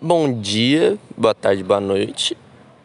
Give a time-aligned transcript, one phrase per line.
[0.00, 2.36] Bom dia, boa tarde, boa noite.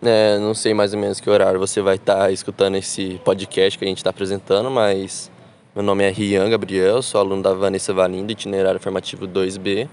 [0.01, 3.77] É, não sei mais ou menos que horário você vai estar tá escutando esse podcast
[3.77, 5.29] que a gente está apresentando, mas
[5.75, 9.89] meu nome é Rian Gabriel, sou aluno da Vanessa Valinda, itinerário formativo 2B.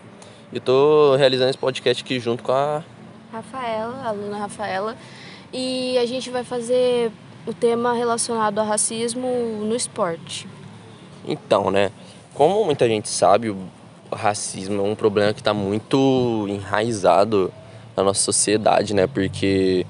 [0.52, 2.84] E estou realizando esse podcast aqui junto com a
[3.32, 4.96] Rafaela, a aluna Rafaela.
[5.52, 7.10] E a gente vai fazer
[7.44, 9.28] o tema relacionado ao racismo
[9.64, 10.46] no esporte.
[11.26, 11.90] Então, né?
[12.32, 13.58] Como muita gente sabe, o
[14.12, 17.52] racismo é um problema que está muito enraizado
[17.96, 19.06] na nossa sociedade, né?
[19.06, 19.84] Porque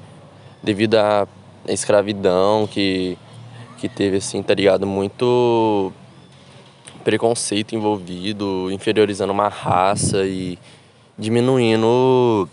[0.63, 1.27] devido à
[1.67, 3.17] escravidão que,
[3.79, 4.87] que teve, assim, tá ligado?
[4.87, 5.93] Muito
[7.05, 10.59] preconceito envolvido, inferiorizando uma raça e
[11.17, 12.49] diminuindo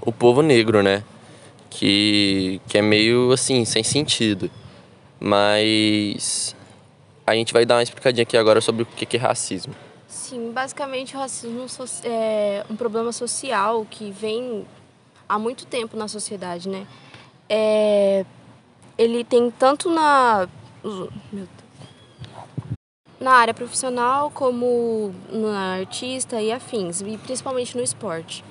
[0.00, 1.02] o povo negro, né?
[1.68, 4.50] Que, que é meio assim, sem sentido.
[5.18, 6.56] Mas
[7.26, 9.74] a gente vai dar uma explicadinha aqui agora sobre o que é racismo.
[10.30, 11.66] Sim, basicamente o racismo
[12.04, 14.64] é um problema social que vem
[15.28, 16.86] há muito tempo na sociedade, né?
[17.48, 18.24] É,
[18.96, 20.48] ele tem tanto na
[23.18, 28.44] na área profissional como na artista e afins, e principalmente no esporte.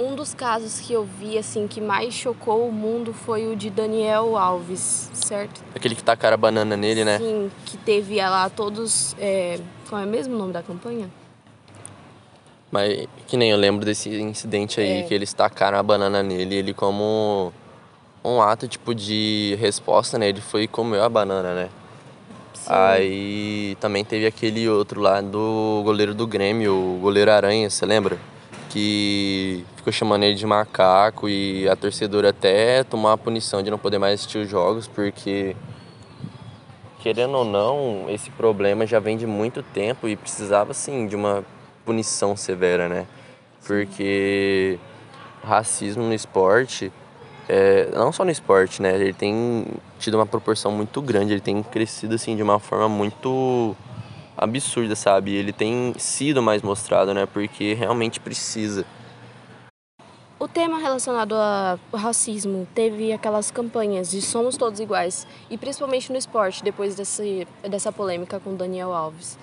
[0.00, 3.70] Um dos casos que eu vi assim que mais chocou o mundo foi o de
[3.70, 5.62] Daniel Alves, certo?
[5.76, 7.18] Aquele que tacaram a banana nele, né?
[7.18, 9.14] Sim, que teve lá todos.
[9.16, 9.60] É...
[9.88, 11.08] Qual é mesmo o nome da campanha?
[12.70, 15.02] Mas que nem eu lembro desse incidente aí, é.
[15.02, 17.52] que eles tacaram a banana nele, ele como
[18.24, 20.28] um ato tipo de resposta, né?
[20.28, 21.68] Ele foi e comeu a banana, né?
[22.54, 22.70] Sim.
[22.72, 28.18] Aí também teve aquele outro lá do goleiro do Grêmio, o goleiro Aranha, você lembra?
[28.68, 33.78] Que ficou chamando ele de macaco e a torcedora até tomou a punição de não
[33.78, 35.56] poder mais assistir os jogos, porque
[37.00, 41.42] querendo ou não, esse problema já vem de muito tempo e precisava sim de uma
[41.90, 43.04] punição severa, né?
[43.66, 44.78] Porque
[45.42, 46.92] racismo no esporte,
[47.48, 48.94] é, não só no esporte, né?
[48.94, 49.66] Ele tem
[49.98, 53.76] tido uma proporção muito grande, ele tem crescido assim de uma forma muito
[54.36, 55.34] absurda, sabe?
[55.34, 57.26] Ele tem sido mais mostrado, né?
[57.26, 58.86] Porque realmente precisa.
[60.38, 66.16] O tema relacionado ao racismo teve aquelas campanhas de somos todos iguais, e principalmente no
[66.16, 69.36] esporte, depois desse, dessa polêmica com Daniel Alves.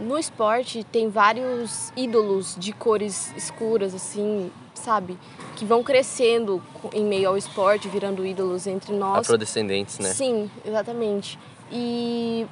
[0.00, 5.18] No esporte tem vários ídolos de cores escuras, assim, sabe?
[5.56, 6.62] Que vão crescendo
[6.94, 9.18] em meio ao esporte, virando ídolos entre nós.
[9.18, 10.10] Afrodescendentes, né?
[10.14, 11.38] Sim, exatamente.
[11.70, 12.46] E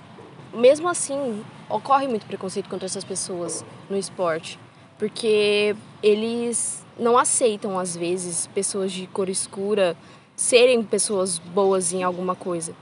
[0.52, 4.60] mesmo assim, ocorre muito preconceito contra essas pessoas no esporte.
[4.98, 9.96] Porque eles não aceitam, às vezes, pessoas de cor escura
[10.36, 12.74] serem pessoas boas em alguma coisa.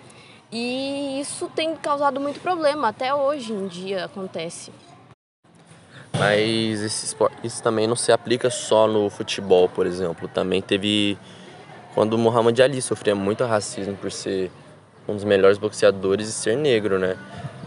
[0.50, 4.70] E isso tem causado muito problema, até hoje em dia acontece.
[6.18, 10.28] Mas esporte, isso também não se aplica só no futebol, por exemplo.
[10.28, 11.18] Também teve
[11.94, 14.50] quando o Muhammad Ali sofria muito racismo por ser
[15.06, 17.16] um dos melhores boxeadores e ser negro, né?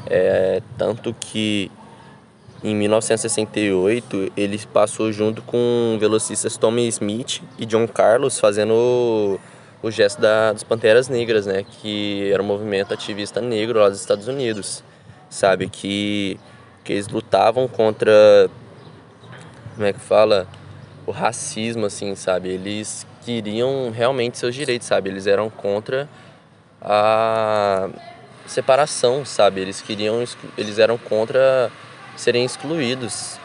[0.07, 1.71] É, tanto que
[2.63, 9.39] em 1968 ele passou junto com velocistas Tommy Smith e John Carlos fazendo
[9.81, 11.63] o gesto da, dos Panteras Negras, né?
[11.63, 14.83] Que era um movimento ativista negro lá dos Estados Unidos,
[15.29, 15.69] sabe?
[15.69, 16.39] Que,
[16.83, 18.49] que eles lutavam contra,
[19.75, 20.47] como é que fala?
[21.05, 22.49] O racismo, assim, sabe?
[22.49, 25.09] Eles queriam realmente seus direitos, sabe?
[25.09, 26.09] Eles eram contra
[26.81, 27.89] a
[28.45, 29.61] separação, sabe?
[29.61, 30.23] Eles queriam,
[30.57, 31.71] eles eram contra
[32.15, 33.39] serem excluídos.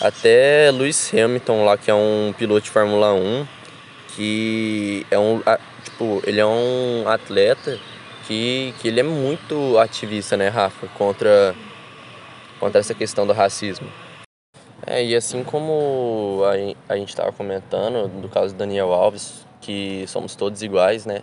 [0.00, 3.46] Até Lewis Hamilton lá, que é um piloto de Fórmula 1,
[4.14, 5.42] que é um
[5.80, 7.78] tipo, ele é um atleta
[8.26, 11.54] que, que ele é muito ativista, né, Rafa, contra,
[12.58, 13.88] contra essa questão do racismo.
[14.86, 20.04] É, e assim como a, a gente estava comentando do caso do Daniel Alves, que
[20.06, 21.22] somos todos iguais, né?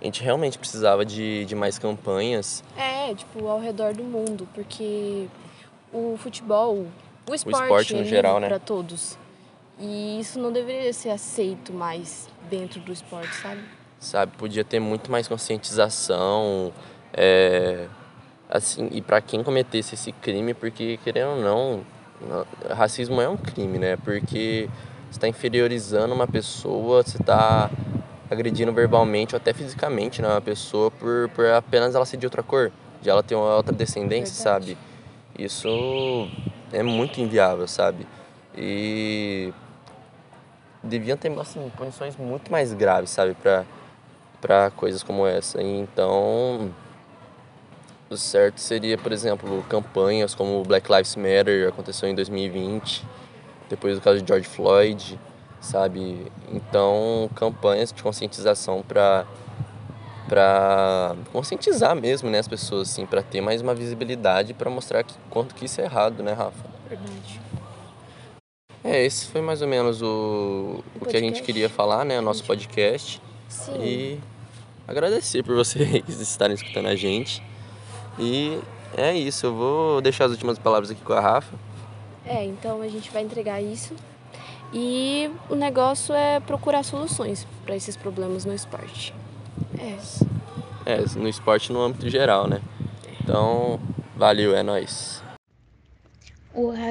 [0.00, 2.62] A gente realmente precisava de, de mais campanhas.
[2.76, 5.26] É, tipo, ao redor do mundo, porque
[5.92, 6.86] o futebol,
[7.28, 8.48] o esporte, o esporte no é geral, né?
[8.48, 9.18] para todos.
[9.78, 13.62] E isso não deveria ser aceito mais dentro do esporte, sabe?
[14.04, 14.32] Sabe?
[14.36, 16.72] Podia ter muito mais conscientização,
[17.12, 17.86] é,
[18.48, 21.84] assim, e para quem cometesse esse crime, porque querendo ou não,
[22.70, 23.96] racismo é um crime, né?
[23.96, 24.68] Porque
[25.10, 27.70] você está inferiorizando uma pessoa, você está
[28.30, 32.42] agredindo verbalmente ou até fisicamente né, uma pessoa por, por apenas ela ser de outra
[32.42, 34.76] cor, de ela ter uma outra descendência, Verdade.
[34.76, 34.78] sabe?
[35.38, 35.68] Isso
[36.72, 38.06] é muito inviável, sabe?
[38.56, 39.52] E
[40.82, 43.64] deviam ter assim, punições muito mais graves, sabe, para
[44.44, 45.62] para coisas como essa.
[45.62, 46.70] Então,
[48.10, 53.02] o certo seria, por exemplo, campanhas como Black Lives Matter, aconteceu em 2020,
[53.70, 55.18] depois do caso de George Floyd,
[55.62, 56.30] sabe?
[56.52, 59.24] Então, campanhas de conscientização para
[60.28, 65.12] para conscientizar mesmo, né, as pessoas assim, para ter mais uma visibilidade para mostrar que,
[65.28, 66.64] quanto que isso é errado, né, Rafa?
[66.88, 67.40] Verdade.
[68.82, 72.18] É, esse foi mais ou menos o, o, o que a gente queria falar, né,
[72.18, 73.20] o nosso podcast.
[73.50, 73.82] Sim.
[73.82, 74.20] E
[74.86, 77.42] agradecer por vocês estarem escutando a gente.
[78.18, 78.58] E
[78.96, 81.54] é isso, eu vou deixar as últimas palavras aqui com a Rafa.
[82.24, 83.94] É, então a gente vai entregar isso.
[84.72, 89.14] E o negócio é procurar soluções para esses problemas no esporte.
[89.78, 89.96] É.
[90.86, 92.60] É, no esporte no âmbito geral, né?
[93.20, 93.80] Então,
[94.16, 95.13] valeu, é nóis.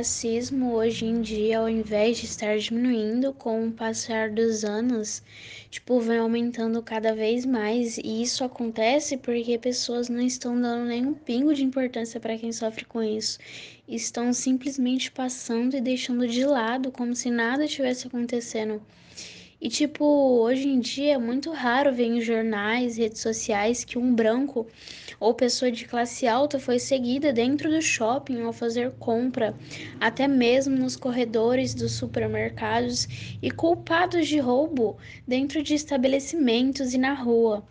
[0.03, 5.23] Racismo hoje em dia, ao invés de estar diminuindo com o passar dos anos,
[5.69, 7.97] tipo, vem aumentando cada vez mais.
[7.97, 12.83] E isso acontece porque pessoas não estão dando nenhum pingo de importância para quem sofre
[12.83, 13.39] com isso.
[13.87, 18.81] Estão simplesmente passando e deixando de lado como se nada tivesse acontecendo.
[19.63, 24.13] E, tipo, hoje em dia é muito raro ver em jornais, redes sociais que um
[24.13, 24.67] branco
[25.21, 29.55] ou pessoa de classe alta foi seguida dentro do shopping ao fazer compra,
[30.01, 33.07] até mesmo nos corredores dos supermercados
[33.41, 37.65] e culpados de roubo dentro de estabelecimentos e na rua.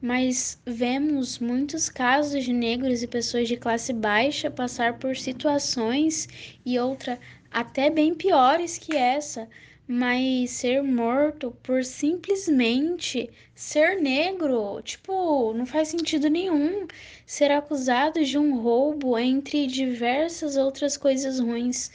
[0.00, 6.26] Mas vemos muitos casos de negros e pessoas de classe baixa passar por situações
[6.64, 7.20] e outra
[7.50, 9.46] até bem piores que essa
[9.92, 16.86] mas ser morto por simplesmente ser negro, tipo, não faz sentido nenhum
[17.26, 21.90] ser acusado de um roubo entre diversas outras coisas ruins.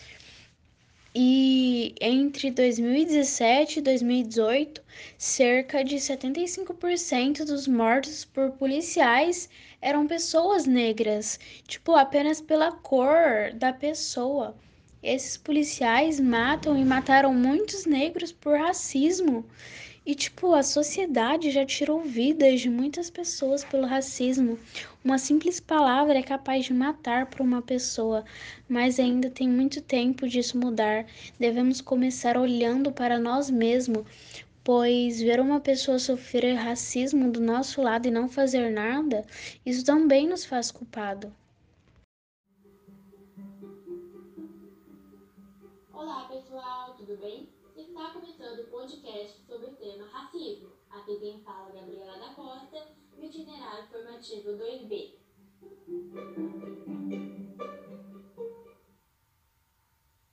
[1.15, 4.83] E entre 2017 e 2018,
[5.17, 9.47] cerca de 75% dos mortos por policiais
[9.81, 14.53] eram pessoas negras, tipo, apenas pela cor da pessoa.
[15.07, 19.45] Esses policiais matam e mataram muitos negros por racismo.
[20.03, 24.57] E, tipo, a sociedade já tirou vidas de muitas pessoas pelo racismo.
[25.03, 28.25] Uma simples palavra é capaz de matar por uma pessoa,
[28.67, 31.05] mas ainda tem muito tempo disso mudar.
[31.39, 34.07] Devemos começar olhando para nós mesmos,
[34.63, 39.23] pois ver uma pessoa sofrer racismo do nosso lado e não fazer nada,
[39.63, 41.31] isso também nos faz culpado.
[48.85, 50.69] Podcast sobre o tema racismo.
[50.91, 52.87] Aqui quem fala é Gabriela da Costa
[53.17, 55.15] e o itinerário formativo 2B.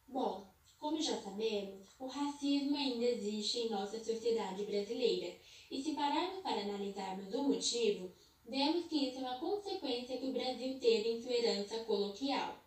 [0.07, 5.35] Bom, como já sabemos, o racismo ainda existe em nossa sociedade brasileira.
[5.71, 8.13] E se pararmos para analisarmos o motivo,
[8.47, 12.62] vemos que isso é uma consequência que o Brasil teve em sua herança coloquial.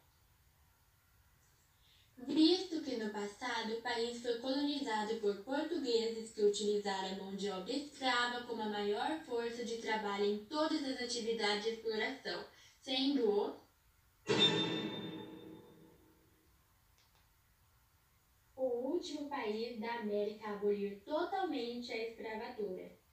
[2.27, 7.49] Visto que no passado o país foi colonizado por portugueses que utilizaram a mão de
[7.51, 12.43] obra escrava como a maior força de trabalho em todas as atividades de exploração,
[12.81, 13.65] sendo o
[18.55, 23.04] o último país da América a abolir totalmente a escravatura.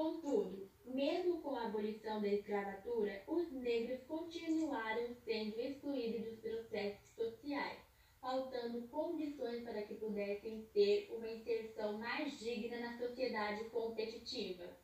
[0.00, 7.78] Contudo, mesmo com a abolição da escravatura, os negros continuaram sendo excluídos dos processos sociais,
[8.18, 14.74] faltando condições para que pudessem ter uma inserção mais digna na sociedade competitiva.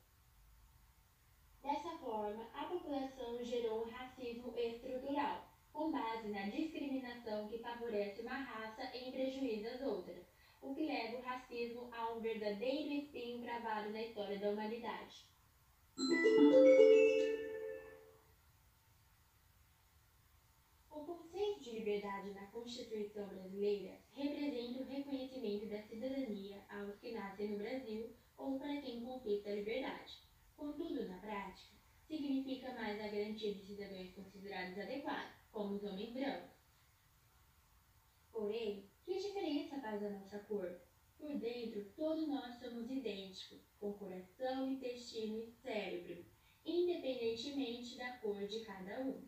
[1.62, 8.36] Dessa forma, a população gerou um racismo estrutural, com base na discriminação que favorece uma
[8.36, 10.35] raça em prejuízo das outras
[10.66, 15.24] o que leva o racismo a um verdadeiro espinho gravado na história da humanidade.
[20.90, 27.50] O conceito de liberdade na Constituição brasileira representa o reconhecimento da cidadania aos que nascem
[27.50, 30.20] no Brasil ou para quem conquista a liberdade.
[30.56, 31.76] Contudo, na prática,
[32.08, 36.56] significa mais a garantia de cidadãos considerados adequados, como os homens brancos.
[38.32, 40.80] Porém, que diferença faz a nossa cor?
[41.16, 46.26] Por dentro, todos nós somos idênticos, com coração, intestino e cérebro,
[46.64, 49.22] independentemente da cor de cada um.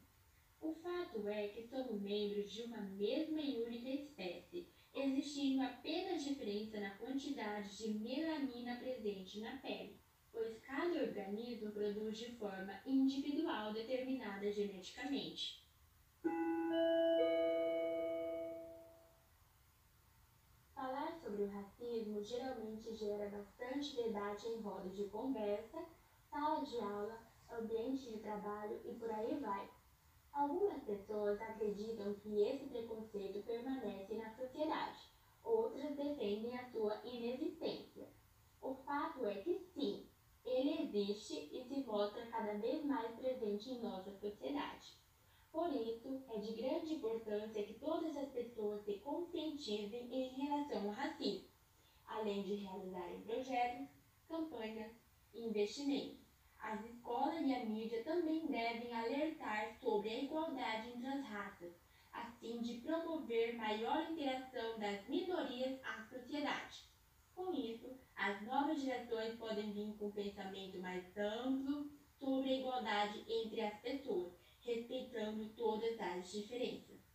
[0.60, 6.80] O fato é que somos membros de uma mesma e única espécie, existindo apenas diferença
[6.80, 9.96] na quantidade de melanina presente na pele,
[10.32, 15.62] pois cada organismo produz de forma individual determinada geneticamente.
[21.68, 25.84] Racismo geralmente gera bastante debate em rodas de conversa,
[26.30, 27.20] sala de aula,
[27.50, 29.68] ambiente de trabalho e por aí vai.
[30.32, 35.10] Algumas pessoas acreditam que esse preconceito permanece na sociedade,
[35.44, 38.08] outras defendem a sua inexistência.
[38.62, 40.06] O fato é que sim,
[40.44, 44.96] ele existe e se mostra cada vez mais presente em nossa sociedade.
[45.50, 50.94] Por isso, é de grande importância que todas as pessoas se conscientizem em relação ao
[50.94, 51.47] racismo,
[52.08, 53.88] além de realizarem projetos,
[54.28, 54.90] campanhas
[55.32, 56.26] e investimentos.
[56.58, 61.72] As escolas e a mídia também devem alertar sobre a igualdade entre as raças,
[62.12, 66.88] a fim de promover maior interação das minorias à sociedade.
[67.34, 71.88] Com isso, as novas gerações podem vir com um pensamento mais amplo
[72.18, 77.07] sobre a igualdade entre as pessoas, respeitando todas as diferenças.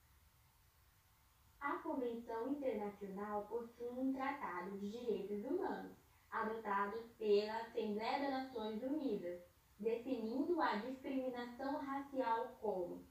[1.83, 5.91] Convenção Internacional possui um Tratado de Direitos Humanos,
[6.31, 9.41] adotado pela Assembleia das Nações Unidas,
[9.77, 13.03] definindo a discriminação racial como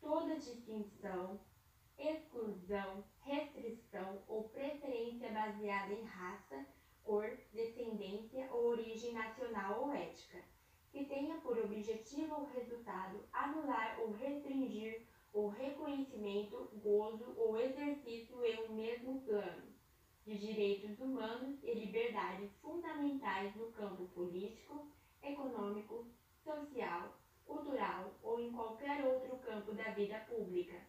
[0.00, 1.38] toda distinção,
[1.96, 6.66] exclusão, restrição ou preferência baseada em raça,
[7.04, 10.42] cor, descendência ou origem nacional ou ética,
[10.90, 18.58] que tenha por objetivo ou resultado anular ou restringir o reconhecimento, gozo ou exercício em
[18.64, 19.64] um mesmo plano
[20.24, 24.90] de direitos humanos e liberdades fundamentais no campo político,
[25.22, 26.06] econômico,
[26.42, 30.80] social, cultural ou em qualquer outro campo da vida pública.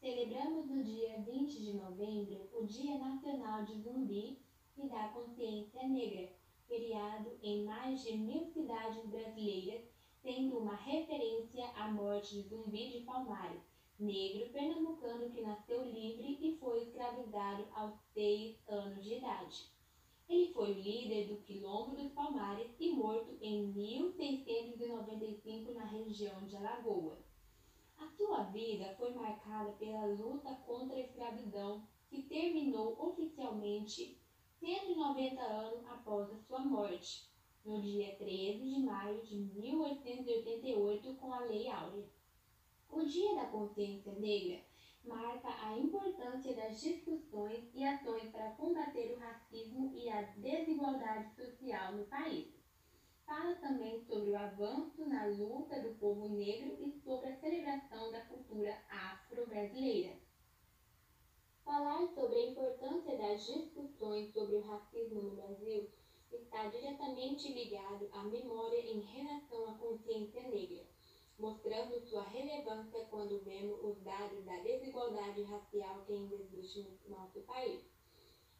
[0.00, 4.38] Celebramos no dia 20 de novembro o Dia Nacional de Zumbi
[4.78, 6.39] e da Consciência Negra,
[6.70, 9.82] feriado em mais de mil cidades brasileiras,
[10.22, 13.60] sendo uma referência à morte de Zumbi de Palmares,
[13.98, 19.68] negro pernambucano que nasceu livre e foi escravizado aos seis anos de idade.
[20.28, 27.18] Ele foi líder do Quilombo dos Palmares e morto em 1695 na região de Alagoas.
[27.98, 34.19] A sua vida foi marcada pela luta contra a escravidão, que terminou oficialmente
[34.60, 37.30] 190 anos após a sua morte,
[37.64, 42.04] no dia 13 de maio de 1888, com a Lei Áurea.
[42.90, 44.60] O Dia da Consciência Negra
[45.02, 51.94] marca a importância das discussões e ações para combater o racismo e a desigualdade social
[51.94, 52.54] no país.
[53.24, 58.20] Fala também sobre o avanço na luta do povo negro e sobre a celebração da
[58.26, 60.29] cultura afro-brasileira.
[61.64, 65.90] Falar sobre a importância das discussões sobre o racismo no Brasil
[66.32, 70.86] está diretamente ligado à memória em relação à consciência negra
[71.40, 77.40] mostrando sua relevância quando vemos os dados da desigualdade racial que ainda existe no nosso
[77.40, 77.82] país.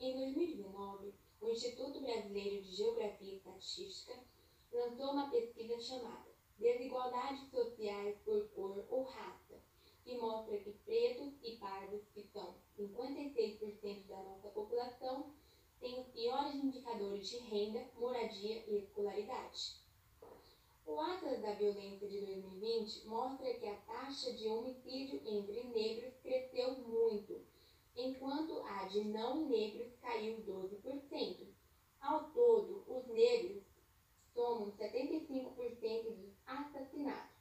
[0.01, 4.19] Em 2019, o Instituto Brasileiro de Geografia e Estatística
[4.73, 9.63] lançou uma pesquisa chamada Desigualdades Sociais por Cor ou Raça,
[10.03, 15.35] que mostra que pretos e pardos, que são 56% da nossa população,
[15.81, 19.81] têm os piores indicadores de renda, moradia e escolaridade.
[20.87, 26.79] O Atlas da Violência de 2020 mostra que a taxa de homicídio entre negros cresceu
[26.79, 27.41] muito,
[27.95, 31.47] enquanto a de não negros caiu 12%.
[32.01, 33.63] Ao todo, os negros
[34.35, 37.37] somam 75% dos assassinatos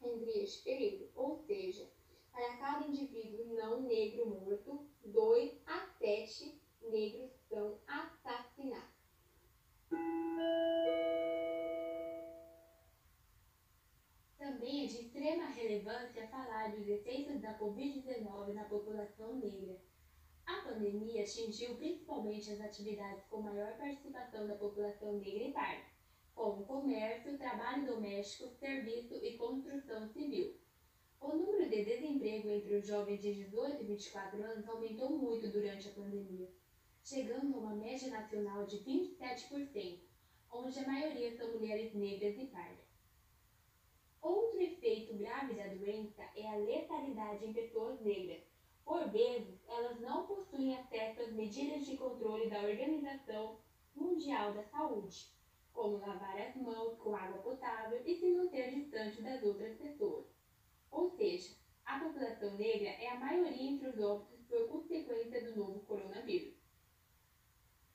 [0.00, 1.90] entre este período, ou seja,
[2.38, 8.96] para cada indivíduo não negro morto, 2 a 7 negros são assassinados.
[14.38, 19.76] Também é de extrema relevância falar dos efeitos da Covid-19 na população negra.
[20.46, 25.84] A pandemia atingiu principalmente as atividades com maior participação da população negra e parda,
[26.36, 30.67] como comércio, trabalho doméstico, serviço e construção civil.
[31.20, 35.88] O número de desemprego entre os jovens de 18 e 24 anos aumentou muito durante
[35.88, 36.48] a pandemia,
[37.02, 39.98] chegando a uma média nacional de 27%,
[40.52, 42.86] onde a maioria são mulheres negras e pardas.
[44.22, 48.42] Outro efeito grave da doença é a letalidade em pessoas negras.
[48.84, 53.58] Por vezes, elas não possuem acesso às medidas de controle da Organização
[53.94, 55.32] Mundial da Saúde,
[55.72, 60.37] como lavar as mãos com água potável e se manter distante das outras pessoas.
[60.90, 65.80] Ou seja, a população negra é a maioria entre os óbitos por consequência do novo
[65.80, 66.54] coronavírus.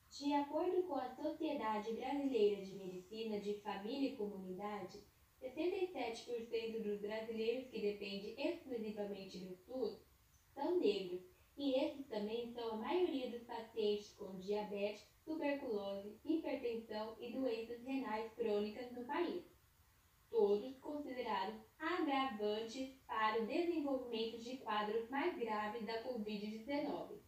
[0.10, 5.04] De acordo com a Sociedade Brasileira de Medicina de Família e Comunidade,
[5.42, 10.00] 77% dos brasileiros que dependem exclusivamente do SUS
[10.54, 11.22] são negros,
[11.58, 18.32] e esses também são a maioria dos pacientes com diabetes, tuberculose, hipertensão e doenças renais
[18.34, 19.53] crônicas no país.
[20.34, 27.20] Todos considerados agravantes para o desenvolvimento de quadros mais graves da Covid-19.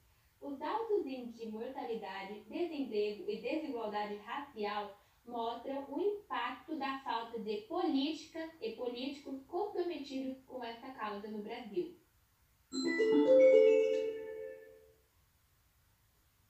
[0.42, 7.58] Os altos índices de mortalidade, desemprego e desigualdade racial mostram o impacto da falta de
[7.68, 11.96] políticas e políticos comprometidos com essa causa no Brasil.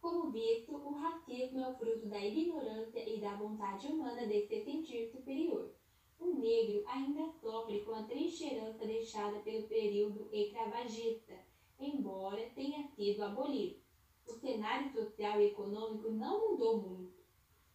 [0.01, 4.63] Como visto, o racismo é o fruto da ignorância e da vontade humana de se
[4.63, 5.75] sentir superior.
[6.25, 11.37] O negro ainda sofre com a triste herança deixada pelo período escravagista,
[11.79, 13.79] embora tenha sido abolido.
[14.27, 17.23] O cenário social e econômico não mudou muito,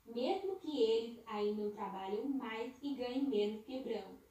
[0.05, 4.27] mesmo que eles ainda trabalham mais e ganhem menos que branco.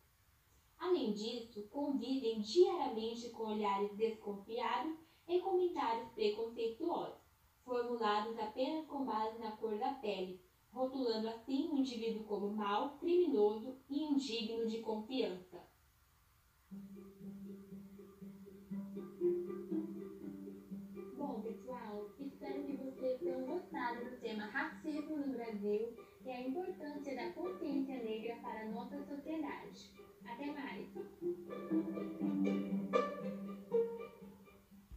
[0.78, 4.98] Além disso, convivem diariamente com olhares desconfiados
[5.30, 7.22] e comentários preconceituosos,
[7.64, 13.78] formulados apenas com base na cor da pele, rotulando assim o indivíduo como mau, criminoso
[13.90, 15.68] e indigno de confiança.
[21.18, 25.96] Bom, pessoal, espero que vocês tenham gostado do tema racismo no Brasil
[26.26, 29.92] e é a importância da consciência negra para a nossa sociedade.
[30.26, 30.88] Até mais!